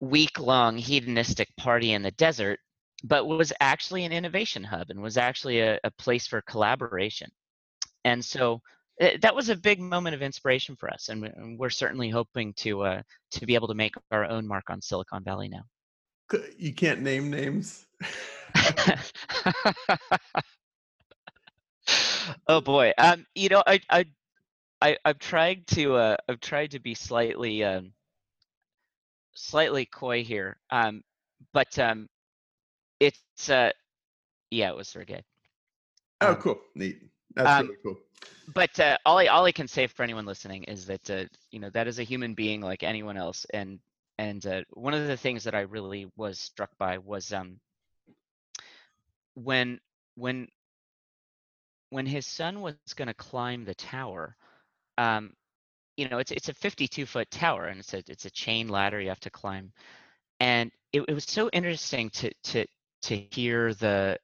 [0.00, 2.58] week long hedonistic party in the desert,
[3.04, 7.30] but was actually an innovation hub and was actually a, a place for collaboration.
[8.04, 8.60] And so
[8.98, 13.02] that was a big moment of inspiration for us, and we're certainly hoping to uh,
[13.32, 15.62] to be able to make our own mark on Silicon Valley now.
[16.56, 17.86] You can't name names.
[22.48, 24.06] oh boy, um, you know, I I
[24.80, 27.92] I I've tried to uh, I've tried to be slightly um,
[29.34, 31.02] slightly coy here, um,
[31.52, 32.08] but um,
[32.98, 33.70] it's uh,
[34.50, 35.22] yeah, it was Sergey.
[36.22, 37.02] Oh, um, cool, neat.
[37.36, 37.98] That's um, really cool.
[38.54, 41.58] But uh, all I all I can say for anyone listening is that uh, you
[41.58, 43.78] know that is a human being like anyone else, and
[44.18, 47.60] and uh, one of the things that I really was struck by was um
[49.34, 49.80] when
[50.14, 50.48] when
[51.90, 54.36] when his son was going to climb the tower,
[54.98, 55.32] um,
[55.96, 59.00] you know, it's it's a 52 foot tower and it's a it's a chain ladder
[59.00, 59.72] you have to climb,
[60.40, 62.64] and it, it was so interesting to to
[63.02, 64.18] to hear the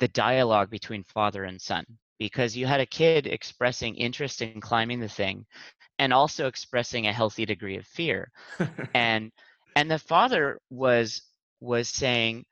[0.00, 1.84] the dialogue between father and son
[2.18, 5.44] because you had a kid expressing interest in climbing the thing
[5.98, 8.30] and also expressing a healthy degree of fear
[8.94, 9.30] and
[9.76, 11.22] and the father was
[11.60, 12.44] was saying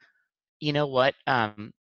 [0.61, 1.71] you know what um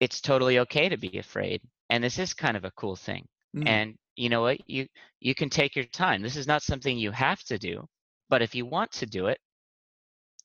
[0.00, 3.66] it's totally okay to be afraid and this is kind of a cool thing mm.
[3.66, 4.86] and you know what you
[5.20, 7.86] you can take your time this is not something you have to do
[8.28, 9.38] but if you want to do it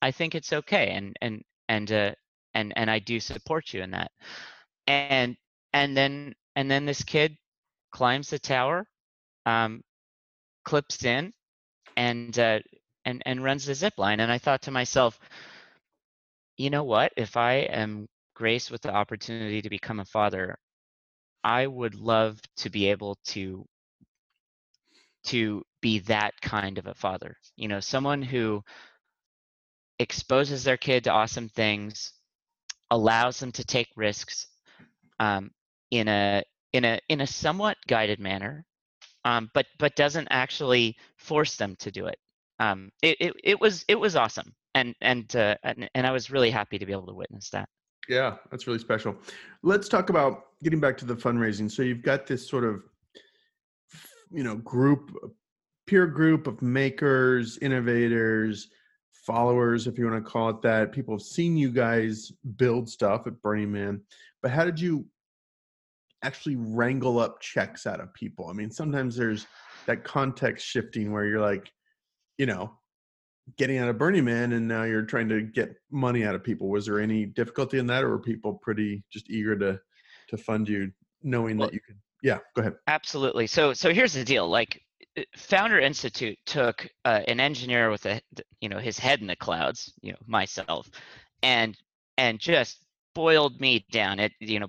[0.01, 2.11] i think it's okay and and and uh
[2.57, 4.11] and and I do support you in that.
[4.87, 5.37] And
[5.73, 7.37] and then and then this kid
[7.91, 8.85] climbs the tower,
[9.45, 9.81] um,
[10.65, 11.33] clips in,
[11.95, 12.59] and uh,
[13.05, 14.19] and and runs the zip line.
[14.19, 15.19] And I thought to myself,
[16.57, 17.13] you know what?
[17.17, 20.57] If I am graced with the opportunity to become a father,
[21.43, 23.65] I would love to be able to
[25.25, 27.35] to be that kind of a father.
[27.55, 28.63] You know, someone who
[29.99, 32.13] exposes their kid to awesome things,
[32.91, 34.47] allows them to take risks
[35.19, 35.51] um,
[35.91, 38.65] in a in a in a somewhat guided manner,
[39.25, 42.17] um, but but doesn't actually force them to do it.
[42.59, 46.31] Um, it, it it was it was awesome, and and, uh, and and I was
[46.31, 47.69] really happy to be able to witness that.
[48.09, 49.15] Yeah, that's really special.
[49.63, 51.69] Let's talk about getting back to the fundraising.
[51.69, 52.81] So you've got this sort of
[54.31, 55.11] you know group
[55.85, 58.69] peer group of makers, innovators,
[59.11, 60.91] followers, if you want to call it that.
[60.91, 64.01] People have seen you guys build stuff at Burning Man,
[64.41, 65.05] but how did you
[66.27, 68.47] actually wrangle up checks out of people?
[68.47, 69.47] I mean, sometimes there's
[69.85, 71.71] that context shifting where you're like,
[72.37, 72.73] you know,
[73.57, 76.69] getting out of Burning Man and now you're trying to get money out of people.
[76.69, 79.79] Was there any difficulty in that or were people pretty just eager to
[80.29, 80.91] to fund you
[81.23, 82.75] knowing well, that you could yeah, go ahead.
[82.87, 83.47] Absolutely.
[83.47, 84.49] So so here's the deal.
[84.49, 84.81] Like
[85.17, 88.21] uh, Founder Institute took uh, an engineer with a
[88.59, 90.89] you know his head in the clouds, you know myself,
[91.43, 91.77] and
[92.17, 94.19] and just boiled me down.
[94.19, 94.67] It you know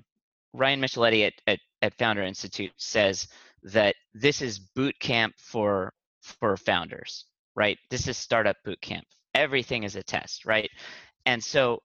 [0.52, 3.28] Ryan Micheletti at, at, at Founder Institute says
[3.62, 7.78] that this is boot camp for for founders, right?
[7.90, 9.06] This is startup boot camp.
[9.34, 10.70] Everything is a test, right?
[11.26, 11.82] And so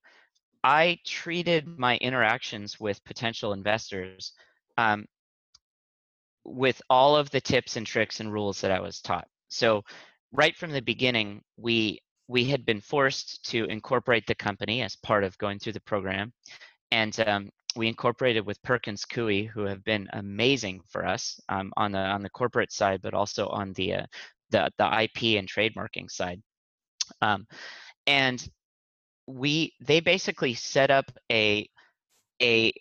[0.64, 4.34] I treated my interactions with potential investors
[4.78, 5.06] um,
[6.46, 9.28] with all of the tips and tricks and rules that I was taught.
[9.50, 9.84] So
[10.32, 15.24] right from the beginning, we we had been forced to incorporate the company as part
[15.24, 16.32] of going through the program,
[16.92, 21.92] and um, we incorporated with Perkins Coie, who have been amazing for us um, on
[21.92, 24.06] the on the corporate side, but also on the uh,
[24.52, 26.42] the the IP and trademarking side.
[27.22, 27.48] Um,
[28.08, 28.46] and
[29.28, 31.68] we they basically set up a
[32.42, 32.74] a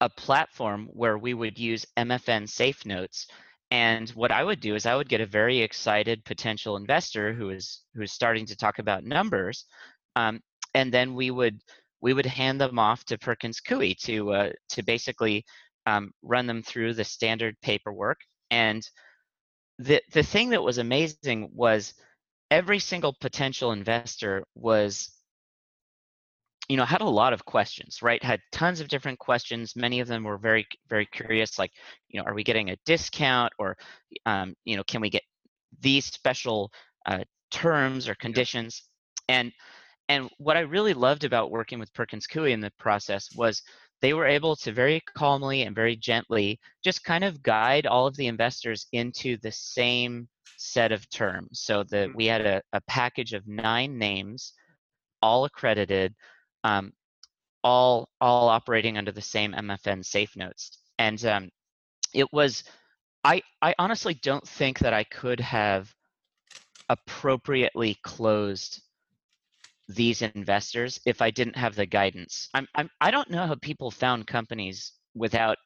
[0.00, 3.26] a platform where we would use MFN safe notes.
[3.70, 7.50] And what I would do is I would get a very excited potential investor who
[7.50, 9.66] is who is starting to talk about numbers,
[10.16, 10.40] um,
[10.74, 11.60] and then we would
[12.00, 15.44] we would hand them off to Perkins Coie to uh, to basically
[15.86, 18.18] um, run them through the standard paperwork.
[18.50, 18.82] And
[19.78, 21.94] the the thing that was amazing was
[22.50, 25.10] every single potential investor was
[26.68, 28.22] you know had a lot of questions right?
[28.22, 29.76] Had tons of different questions.
[29.76, 31.72] Many of them were very very curious like
[32.08, 33.52] you know are we getting a discount?
[33.58, 33.76] or
[34.26, 35.22] um, you know can we get
[35.80, 36.70] these special
[37.06, 38.82] uh, terms or conditions?
[39.28, 39.52] And
[40.10, 43.62] and what I really loved about working with Perkins Coie in the process was
[44.02, 48.16] they were able to very calmly and very gently just kind of guide all of
[48.16, 51.60] the investors into the same set of terms.
[51.60, 52.16] So that mm-hmm.
[52.16, 54.52] we had a, a package of nine names,
[55.22, 56.12] all accredited,
[56.64, 56.92] um,
[57.62, 60.76] all all operating under the same MFN safe notes.
[60.98, 61.50] And um,
[62.12, 62.64] it was,
[63.22, 65.94] I I honestly don't think that I could have
[66.88, 68.82] appropriately closed
[69.94, 72.48] these investors if I didn't have the guidance.
[72.54, 75.58] I'm, I'm I don't know how people found companies without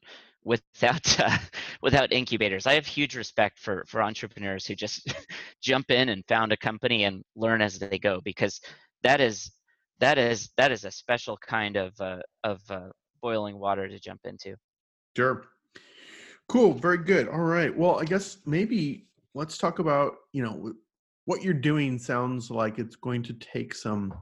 [0.45, 1.39] without uh,
[1.83, 2.67] without incubators.
[2.67, 5.15] I have huge respect for for entrepreneurs who just
[5.63, 8.61] jump in and found a company and learn as they go because
[9.03, 9.51] that is
[10.01, 12.89] that is that is a special kind of uh, of uh,
[13.23, 14.57] boiling water to jump into.
[15.17, 15.45] Sure.
[16.49, 16.75] Cool.
[16.75, 17.29] Very good.
[17.29, 17.75] All right.
[17.75, 20.75] Well, I guess maybe let's talk about you know
[21.27, 24.15] what you're doing sounds like it's going to take some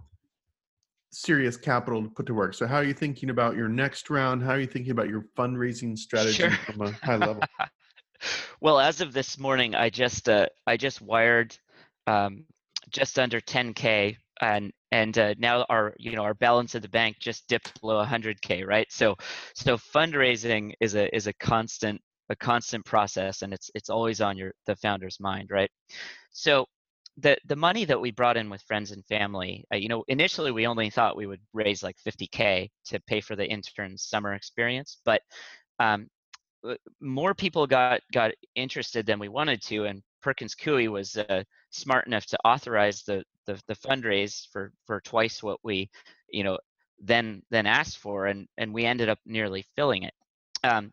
[1.11, 2.55] serious capital to put to work.
[2.55, 4.43] So how are you thinking about your next round?
[4.43, 6.51] How are you thinking about your fundraising strategy sure.
[6.51, 7.43] from a high level?
[8.61, 11.57] well, as of this morning, I just uh, I just wired
[12.07, 12.45] um,
[12.91, 17.17] just under 10k and and uh, now our you know our balance at the bank
[17.21, 19.15] just dipped below 100k right so
[19.55, 24.37] so fundraising is a is a constant a constant process and it's it's always on
[24.37, 25.71] your the founder's mind right
[26.33, 26.67] so
[27.19, 30.51] the the money that we brought in with friends and family, uh, you know, initially
[30.51, 34.99] we only thought we would raise like 50k to pay for the intern's summer experience,
[35.05, 35.23] but
[35.79, 36.09] um,
[36.67, 41.43] uh, more people got got interested than we wanted to, and Perkins Coie was uh,
[41.71, 45.91] smart enough to authorize the, the the fundraise for for twice what we,
[46.31, 46.59] you know,
[46.99, 50.15] then then asked for, and and we ended up nearly filling it.
[50.65, 50.93] Um,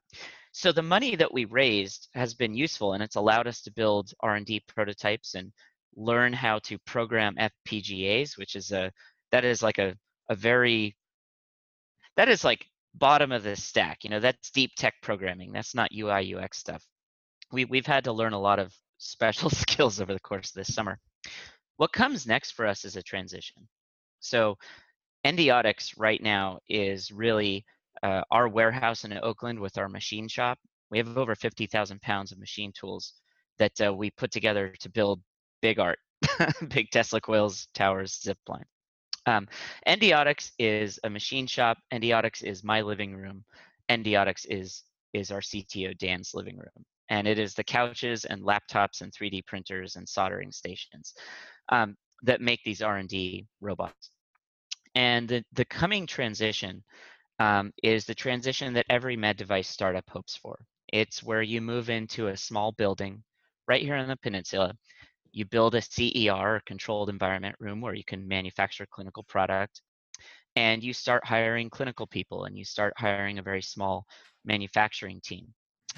[0.52, 4.12] so the money that we raised has been useful, and it's allowed us to build
[4.22, 5.54] R&D prototypes and
[6.00, 8.92] learn how to program FPGAs, which is a
[9.32, 9.96] that is like a
[10.30, 10.96] a very
[12.16, 14.04] that is like bottom of the stack.
[14.04, 15.52] You know, that's deep tech programming.
[15.52, 16.84] That's not UI UX stuff.
[17.52, 20.74] We we've had to learn a lot of special skills over the course of this
[20.74, 21.00] summer.
[21.78, 23.68] What comes next for us is a transition.
[24.20, 24.58] So
[25.26, 27.66] Endiatx right now is really
[28.04, 30.58] uh, our warehouse in Oakland with our machine shop.
[30.92, 33.14] We have over 50,000 pounds of machine tools
[33.60, 35.22] that uh, we put together to build
[35.62, 36.00] big art,
[36.70, 38.66] big Tesla coils, towers, zip line.
[39.26, 39.48] Um,
[39.88, 41.78] Endiatx is a machine shop.
[41.94, 43.44] Endiatx is my living room.
[43.90, 49.02] Endiatx is is our CTO Dan's living room, and it is the couches and laptops
[49.02, 51.14] and 3D printers and soldering stations
[51.70, 54.12] um, that make these R&D robots.
[54.96, 56.84] And the the coming transition
[57.40, 60.60] um, is the transition that every med device startup hopes for.
[60.92, 63.24] It's where you move into a small building
[63.68, 64.74] right here on the peninsula
[65.32, 69.82] you build a CER, controlled environment room, where you can manufacture clinical product,
[70.56, 74.06] and you start hiring clinical people, and you start hiring a very small
[74.46, 75.48] manufacturing team.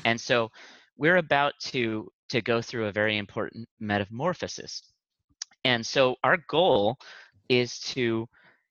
[0.05, 0.51] And so
[0.97, 4.83] we're about to to go through a very important metamorphosis.
[5.65, 6.97] And so our goal
[7.49, 8.27] is to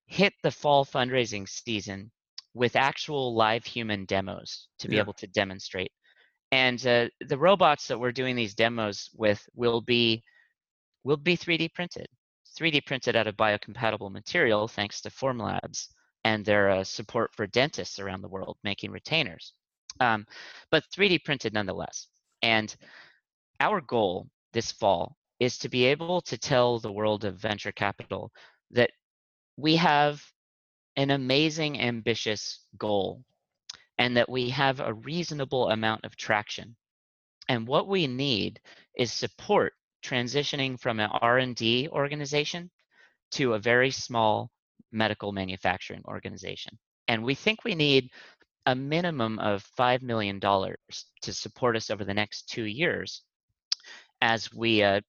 [0.06, 2.10] hit the fall fundraising season
[2.54, 5.02] with actual live human demos to be yeah.
[5.02, 5.92] able to demonstrate.
[6.52, 10.24] And uh, the robots that we're doing these demos with will be
[11.04, 12.06] will be 3D printed.
[12.58, 15.88] 3D printed out of biocompatible material thanks to Formlabs
[16.24, 19.54] and their uh, support for dentists around the world making retainers.
[20.00, 20.26] um,
[20.70, 22.08] but 3D printed nonetheless.
[22.42, 22.74] And
[23.60, 28.30] our goal this fall is to be able to tell the world of venture capital
[28.70, 28.90] that
[29.56, 30.22] we have
[30.96, 33.22] an amazing, ambitious goal
[33.98, 36.76] and that we have a reasonable amount of traction.
[37.48, 38.60] And what we need
[38.96, 42.70] is support transitioning from an R&D organization
[43.32, 44.50] to a very small
[44.92, 46.78] medical manufacturing organization.
[47.08, 48.10] And we think we need
[48.66, 53.22] a minimum of $5 million to support us over the next two years
[54.20, 55.00] as we uh,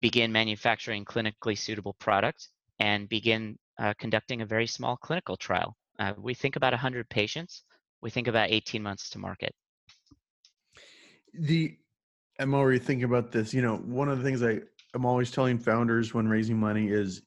[0.00, 5.76] begin manufacturing clinically suitable products and begin uh, conducting a very small clinical trial.
[5.98, 7.62] Uh, we think about 100 patients.
[8.02, 9.54] We think about 18 months to market.
[11.32, 11.76] The
[12.38, 13.54] I'm already thinking about this.
[13.54, 14.60] You know, one of the things I
[14.94, 17.22] I'm always telling founders when raising money is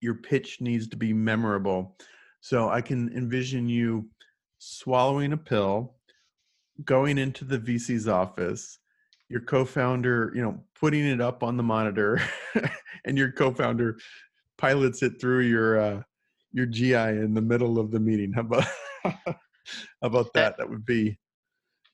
[0.00, 1.96] your pitch needs to be memorable.
[2.40, 4.08] So I can envision you
[4.58, 5.94] swallowing a pill,
[6.84, 8.78] going into the VC's office,
[9.28, 12.20] your co-founder, you know, putting it up on the monitor,
[13.04, 13.96] and your co-founder
[14.58, 16.02] pilots it through your uh,
[16.52, 18.32] your GI in the middle of the meeting.
[18.32, 18.64] How about
[19.04, 19.36] how
[20.02, 20.56] about that?
[20.58, 21.18] That would be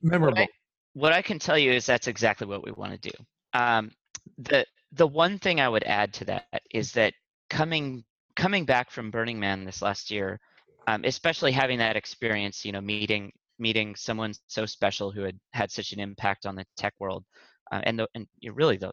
[0.02, 0.46] memorable.
[0.94, 3.24] What I, can tell you is that's exactly what we want to do.
[3.52, 3.90] Um,
[4.38, 7.14] the the one thing I would add to that is that
[7.48, 8.04] coming
[8.36, 10.40] coming back from Burning Man this last year,
[10.86, 15.70] um, especially having that experience, you know, meeting meeting someone so special who had had
[15.70, 17.24] such an impact on the tech world
[17.70, 18.90] uh, and the and really the,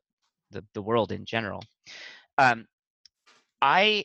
[0.51, 1.63] the the world in general.
[2.37, 2.67] Um,
[3.61, 4.03] I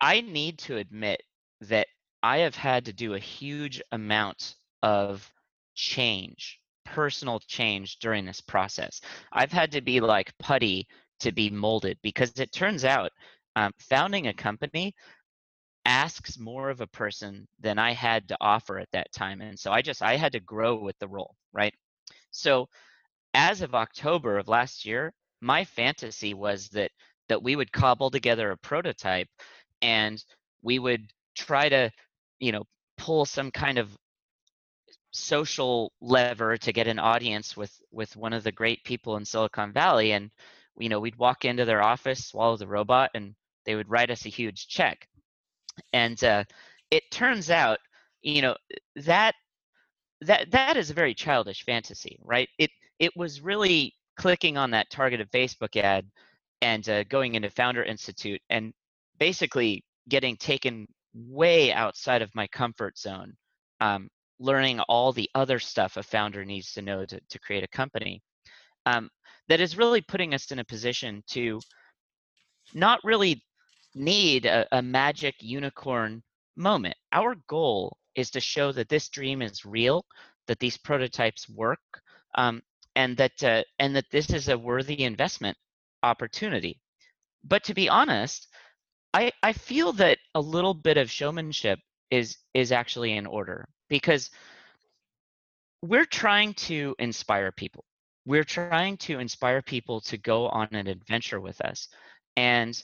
[0.00, 1.22] I need to admit
[1.62, 1.86] that
[2.22, 5.30] I have had to do a huge amount of
[5.74, 9.00] change, personal change during this process.
[9.32, 10.86] I've had to be like putty
[11.20, 13.10] to be molded because it turns out
[13.56, 14.94] um, founding a company
[15.84, 19.40] asks more of a person than I had to offer at that time.
[19.40, 21.74] And so I just, I had to grow with the role, right?
[22.30, 22.68] So
[23.34, 26.90] as of October of last year, my fantasy was that
[27.28, 29.28] that we would cobble together a prototype
[29.82, 30.22] and
[30.62, 31.90] we would try to,
[32.38, 32.64] you know,
[32.98, 33.96] pull some kind of
[35.14, 39.72] social lever to get an audience with with one of the great people in Silicon
[39.72, 40.30] Valley and
[40.76, 43.34] you know we'd walk into their office swallow the robot and
[43.64, 45.08] they would write us a huge check.
[45.92, 46.44] And uh,
[46.90, 47.78] it turns out
[48.22, 48.56] you know
[48.96, 49.34] that
[50.22, 52.48] that that is a very childish fantasy right?
[52.58, 56.06] It it was really clicking on that targeted facebook ad
[56.62, 58.72] and uh, going into founder institute and
[59.18, 63.34] basically getting taken way outside of my comfort zone
[63.80, 64.08] um,
[64.38, 68.22] learning all the other stuff a founder needs to know to, to create a company
[68.86, 69.08] um,
[69.48, 71.60] that is really putting us in a position to
[72.72, 73.42] not really
[73.94, 76.22] need a, a magic unicorn
[76.56, 76.96] moment.
[77.12, 80.04] Our goal is to show that this dream is real,
[80.46, 81.80] that these prototypes work,
[82.36, 82.62] um,
[82.96, 85.56] and that uh, and that this is a worthy investment
[86.02, 86.80] opportunity.
[87.44, 88.48] But to be honest,
[89.12, 91.78] I I feel that a little bit of showmanship
[92.10, 94.30] is is actually in order because
[95.82, 97.84] we're trying to inspire people.
[98.26, 101.88] We're trying to inspire people to go on an adventure with us.
[102.36, 102.82] And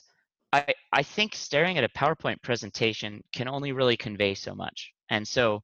[0.53, 4.91] I, I think staring at a PowerPoint presentation can only really convey so much.
[5.09, 5.61] And so,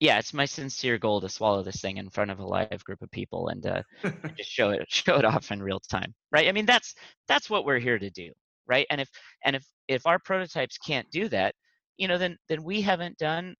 [0.00, 3.02] yeah, it's my sincere goal to swallow this thing in front of a live group
[3.02, 3.82] of people and uh,
[4.36, 6.48] just show it show it off in real time, right?
[6.48, 6.94] I mean, that's
[7.28, 8.32] that's what we're here to do,
[8.66, 8.86] right?
[8.90, 9.08] And if
[9.44, 11.54] and if if our prototypes can't do that,
[11.96, 13.54] you know, then then we haven't done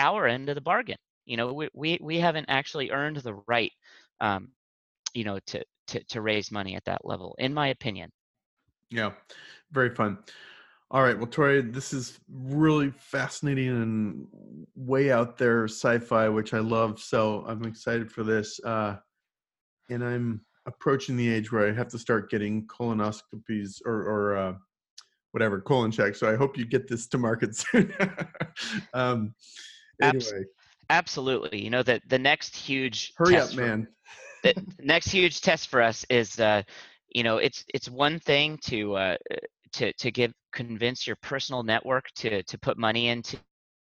[0.00, 0.96] our end of the bargain.
[1.26, 3.72] You know, we we we haven't actually earned the right,
[4.20, 4.48] um,
[5.14, 8.10] you know, to to to raise money at that level, in my opinion.
[8.90, 9.12] Yeah,
[9.70, 10.18] very fun.
[10.92, 14.26] All right, well, Torrey, this is really fascinating and
[14.74, 16.98] way out there sci-fi, which I love.
[16.98, 18.96] So I'm excited for this, uh,
[19.88, 24.54] and I'm approaching the age where I have to start getting colonoscopies or, or uh,
[25.30, 26.18] whatever colon checks.
[26.18, 27.94] So I hope you get this to market soon.
[28.92, 29.34] um,
[30.02, 30.44] anyway,
[30.90, 31.62] absolutely.
[31.62, 33.88] You know that the next huge hurry up, man.
[34.42, 36.62] the next huge test for us is uh,
[37.14, 39.16] you know it's it's one thing to uh,
[39.72, 43.38] to to give convince your personal network to to put money into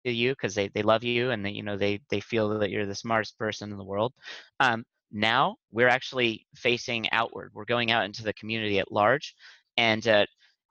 [0.05, 2.87] you because they, they love you and they you know they they feel that you're
[2.87, 4.13] the smartest person in the world
[4.61, 9.35] um, now we're actually facing outward we're going out into the community at large
[9.77, 10.25] and uh,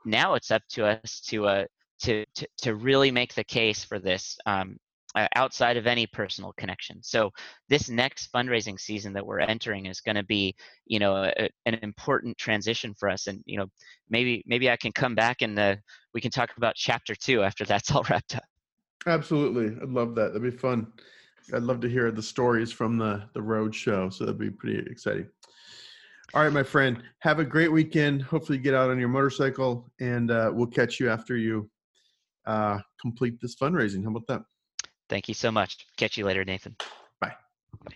[0.05, 1.65] now it's up to us to uh
[1.99, 4.77] to to, to really make the case for this um,
[5.15, 7.01] uh, outside of any personal connection.
[7.01, 7.31] So
[7.69, 10.53] this next fundraising season that we're entering is going to be,
[10.87, 13.27] you know, a, an important transition for us.
[13.27, 13.67] And you know,
[14.09, 15.77] maybe maybe I can come back and uh,
[16.13, 18.43] we can talk about chapter two after that's all wrapped up.
[19.07, 20.33] Absolutely, I'd love that.
[20.33, 20.87] That'd be fun.
[21.53, 24.09] I'd love to hear the stories from the the road show.
[24.09, 25.29] So that'd be pretty exciting.
[26.33, 27.01] All right, my friend.
[27.19, 28.21] Have a great weekend.
[28.21, 31.69] Hopefully, get out on your motorcycle, and uh, we'll catch you after you
[32.45, 34.03] uh, complete this fundraising.
[34.03, 34.41] How about that?
[35.09, 35.85] Thank you so much.
[35.97, 36.75] Catch you later, Nathan.
[37.19, 37.35] Bye.
[37.83, 37.95] Bye.